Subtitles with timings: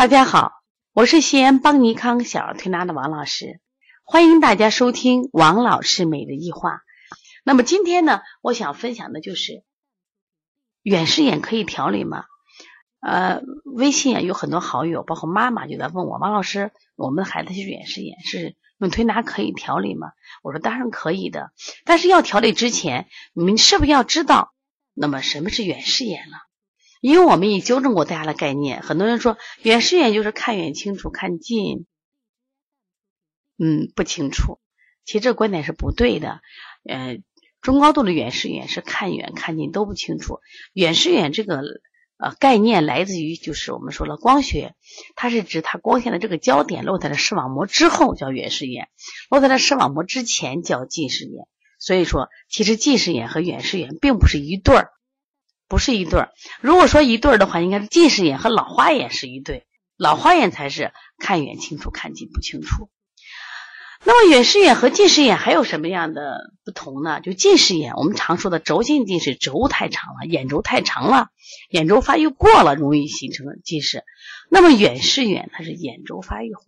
[0.00, 0.52] 大家好，
[0.94, 3.60] 我是西安邦尼康小儿推拿的王老师，
[4.02, 6.80] 欢迎大家收听王老师每日一话。
[7.44, 9.62] 那么今天呢，我想分享的就是
[10.80, 12.24] 远视眼可以调理吗？
[13.00, 20.12] 呃，微信啊有很多好友，包括妈妈就在问我，王老师，我们的孩子是远视眼，是用推拿可以调理吗？
[20.42, 21.52] 我说当然可以的，
[21.84, 24.54] 但是要调理之前，你们是不是要知道，
[24.94, 26.38] 那么什么是远视眼了？
[27.00, 31.86] 因为我们也纠正过大家的概念，很多人说远视眼就是看远清楚，看近，
[33.58, 34.60] 嗯，不清楚。
[35.04, 36.40] 其实这观点是不对的。
[36.88, 37.18] 呃，
[37.62, 40.40] 中高度的远视眼是看远看近都不清楚。
[40.72, 41.62] 远视眼这个
[42.18, 44.74] 呃概念来自于就是我们说了光学，
[45.16, 48.88] 它是指它光线的这个焦点落在了视网膜之后叫远视眼，
[49.30, 51.46] 落在了视网膜之前叫近视眼。
[51.78, 54.90] 所以说，其实近视眼和远视眼并不是一对儿。
[55.70, 56.32] 不是一对儿。
[56.60, 59.66] 如果说一对儿的话，应该是近视眼和老花眼是一对，
[59.96, 62.90] 老花眼才是看远清楚，看近不清楚。
[64.02, 67.20] 那么远视眼和近视眼还有什么样的不同呢？
[67.20, 71.28] 就近视眼，我们常说的轴性近视，轴太长了，眼轴太长了，
[71.68, 74.02] 眼轴发育过了，容易形成近视。
[74.50, 76.64] 那么远视眼，它是眼轴发育缓。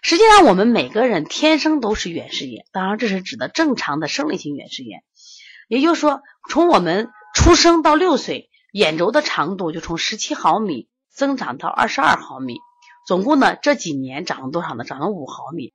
[0.00, 5.02] 实际上，我们每个人天生都是远视眼，当然这是指的正常的生理性远视眼，
[5.66, 7.08] 也就是说，从我们
[7.38, 12.56] 出生到六岁，眼轴的长度就从十七毫米增长到二十二毫米，
[13.06, 14.82] 总共呢这几年长了多少呢？
[14.82, 15.72] 长了五毫米。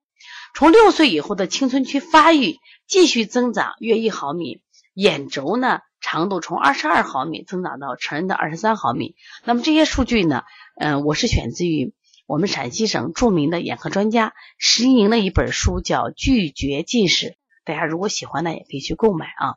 [0.54, 4.62] 从六岁以后的青春期发育继续增长约一毫米，
[4.94, 9.16] 眼轴呢长度从二十二毫米增长到成人的二十三毫米。
[9.46, 10.44] 那么这些数据呢，
[10.76, 11.94] 嗯，我是选自于
[12.28, 17.28] 我们陕西省著名的眼科专家石英的一本书，叫《拒绝近视》。
[17.64, 19.56] 大家如果喜欢呢，也可以去购买啊。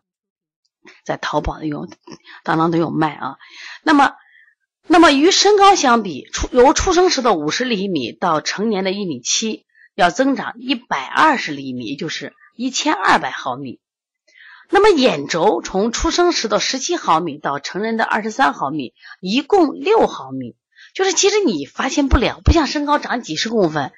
[1.05, 1.89] 在淘宝的有，
[2.45, 3.37] 当当都有卖啊。
[3.83, 4.13] 那么，
[4.87, 13.81] 那么与身高相比，出由出生时的五十厘米到成年的一米七，要增长一百二十厘米，就是一千二百毫米。
[14.69, 20.57] 那么眼轴从出生时的十七毫米到成人的二十三毫米，一共六毫米。
[20.95, 23.93] 就是其实你发现不了，不像身高长几十公分，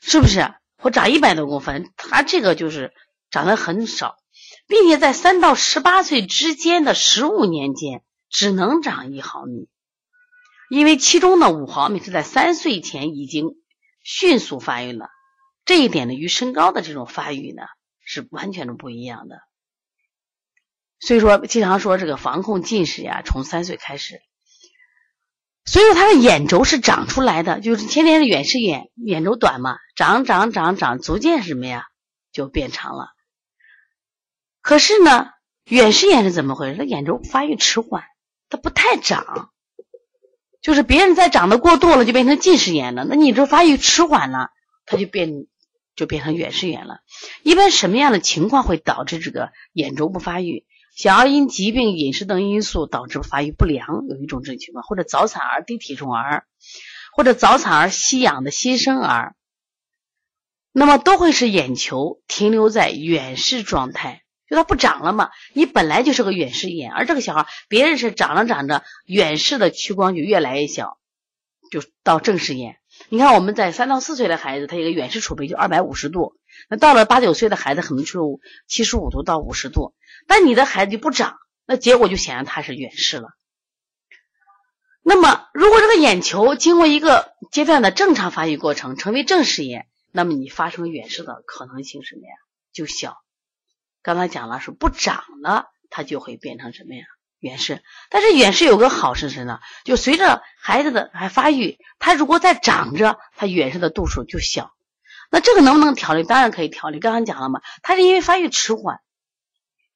[0.00, 0.54] 是不是？
[0.78, 2.94] 或长一百多公分，它这个就是
[3.30, 4.16] 长得很少。
[4.70, 9.68] 并且在三到十八岁之间的十五年间，只能长一毫米，
[10.70, 13.56] 因为其中的五毫米是在三岁前已经
[14.04, 15.08] 迅速发育了。
[15.64, 17.64] 这一点呢，与身高的这种发育呢
[18.04, 19.40] 是完全的不一样的。
[21.00, 24.20] 所以说，经常说这个防控近视呀，从三岁开始。
[25.64, 31.86] 所以说，他的眼轴是长出来的，就是天天的远视眼，眼轴短嘛，长长长长，逐渐什么呀，
[32.30, 33.08] 就变长了。
[34.62, 35.26] 可是呢，
[35.64, 36.78] 远视眼是怎么回事？
[36.78, 38.02] 他眼轴发育迟缓，
[38.48, 39.50] 它不太长，
[40.60, 43.04] 就是别人在长得过度了，就变成近视眼了。
[43.04, 44.50] 那你这发育迟缓了，
[44.84, 45.46] 它就变
[45.96, 47.00] 就变成远视眼了。
[47.42, 50.66] 一般什么样的情况会导致这个眼轴不发育？
[50.94, 56.44] 小儿因疾病、饮食等因素导致发育不良，有一种这种情况，或者早产儿、低体重儿，
[57.16, 59.34] 或者早产儿吸氧的新生儿，
[60.72, 64.22] 那么都会使眼球停留在远视状态。
[64.50, 65.30] 就它不长了嘛？
[65.54, 70.98] 你本来就是个远视眼，而这个小孩别人是长着长着远视的屈光就越来越小，
[71.70, 72.78] 就到正视眼。
[73.10, 76.34] 你看我们在三到四岁的孩子，他一个远视储备就二百五十度，
[76.68, 79.94] 那到了八九岁的孩子可能就七十五度到五十度。
[80.26, 83.28] 但你的孩子就不长，那结果就显然他是远视了。
[85.02, 92.34] 那么如果这个眼球经过一个阶段的正常发育过程成为正视眼，那么你发生远视的可能性什么呀？
[92.72, 93.16] 就小。
[94.02, 97.04] 刚才讲了，是不长了，它就会变成什么呀？
[97.38, 97.82] 远视。
[98.10, 99.60] 但是远视有个好是什么呢？
[99.84, 104.72] 就随着孩子的还发育，他如果再长着，他远视的度数就小。
[105.30, 106.22] 那这个能不能调理？
[106.22, 106.98] 当然可以调理。
[106.98, 109.00] 刚刚讲了嘛，他是因为发育迟缓，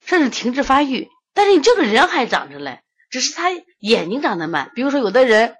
[0.00, 1.08] 甚至停滞发育。
[1.32, 4.70] 但是你这个人还长着嘞，只是他眼睛长得慢。
[4.74, 5.56] 比如说，有的人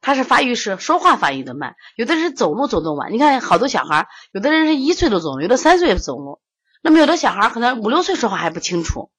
[0.00, 3.12] 他是发育是说话发育的慢，有的人走路走得晚。
[3.12, 6.40] 你看好多小孩，有的人是一岁都走路，有的三岁也走路。
[6.86, 9.10] 那么有的小孩可能五六岁说话还不清楚，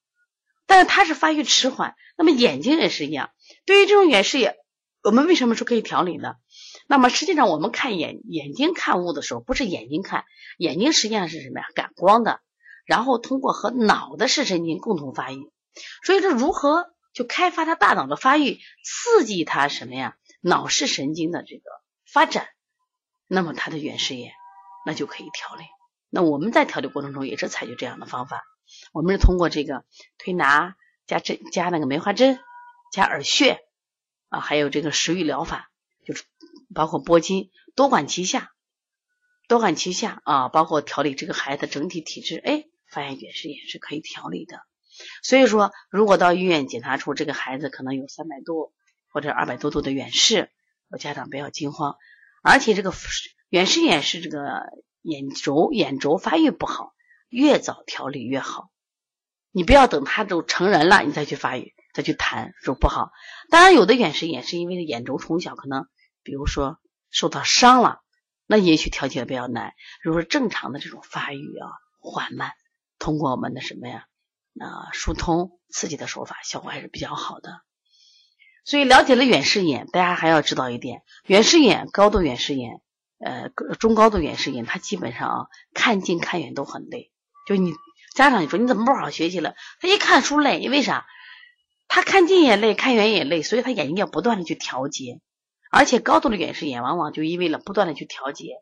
[0.68, 1.96] 但是他是发育迟缓。
[2.16, 3.32] 那么眼睛也是一样，
[3.66, 4.56] 对于这种远视眼，
[5.04, 6.36] 我们为什么说可以调理呢？
[6.88, 10.24] 那么实际上我们看眼眼睛看物的时候，不是眼睛看，
[10.58, 11.66] 眼睛实际上是什么呀？
[11.76, 12.40] 感光的，
[12.86, 15.52] 然后通过和脑的视神经共同发育。
[16.06, 20.16] 所以这如何就开发他大脑的发育，刺激他什么呀？
[20.40, 21.64] 脑视神经的这个
[22.10, 22.48] 发展，
[23.28, 24.32] 那么他的远视眼
[24.86, 25.66] 那就可以调理。
[26.18, 28.42] 那我们在调理过程中也是采取这样的方法，
[28.92, 29.86] 我们是通过这个
[30.18, 30.76] 推拿
[31.06, 32.40] 加针加那个梅花针
[32.92, 33.60] 加耳穴
[34.30, 35.70] 啊，还有这个食欲疗法，
[36.04, 36.24] 就是
[36.74, 38.52] 包括拨筋，多管齐下，
[39.48, 44.62] 多管齐下啊，包括调理这个孩子整体体质，哎，发现远视眼是可以调理的。
[45.22, 48.74] 所以说，如果到医院检查出这个孩子可能有三百多
[49.10, 50.50] 或者二百多度的远视，
[50.98, 51.96] 家长不要惊慌。
[52.42, 52.92] 而且这个
[53.50, 54.64] 远视眼是这个
[55.08, 56.94] 眼轴眼轴发育不好，
[57.30, 58.70] 越早调理越好。
[59.52, 63.12] 你不要等他都成人了，你再去发育，再去谈说不好。
[63.50, 65.88] 当然，有的远视眼是因为眼轴从小可能，
[66.24, 66.78] 比如说
[67.10, 68.02] 受到伤了，
[68.48, 69.74] 那也许调节的比较难。
[70.02, 72.52] 如果说正常的这种发育啊缓慢，
[73.00, 74.08] 通过我们的什么呀
[74.60, 77.62] 啊疏通刺激的手法，效果还是比较好的。
[78.66, 82.82] 所以了解了远视眼，大家还要知道一点：远视眼、高度远视眼、
[83.20, 83.50] 呃
[83.80, 87.12] 中高度远视眼，他基本上啊看近看远都很累。
[87.48, 87.74] 就你
[88.16, 89.56] 家长你说你怎么不好好学习了？
[89.80, 91.06] 他一看书累，因为啥？
[91.88, 95.22] 他看近也累，看远也累，所以他眼睛要不断的去调节。
[95.72, 98.56] 而且高度的远视眼往往就意味了不断的去调节，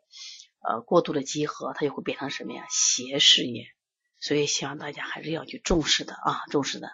[0.60, 2.64] 呃过度的集合，它就会变成什么呀？
[2.70, 3.66] 斜视眼。
[4.18, 6.90] 所以希望大家还是要去重视的啊，重视的。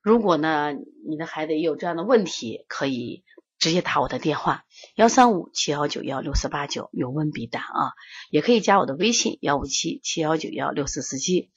[0.00, 0.72] 如果呢，
[1.08, 3.24] 你的孩子也有这样的问题，可以
[3.58, 4.64] 直接打我的电话
[4.94, 7.92] 幺三五七幺九幺六四八九，有问必答啊。
[8.30, 11.50] 也可以加我的微信幺五七七幺九幺六四四七。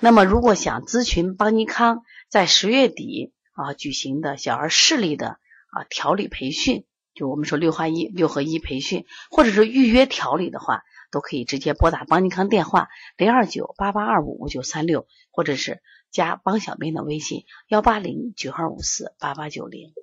[0.00, 5.38] 那么，如果想咨询邦尼康在十月底啊举行的小儿视力的
[5.70, 6.84] 啊调理培训，
[7.14, 15.80] 就我们说六花一六合一培训，或者是预约调理的话，都可以直接拨打邦尼康电话零二九八八二五五九三六，或者是。
[16.12, 19.94] 加帮小编的微信幺八零九二五四八八九零。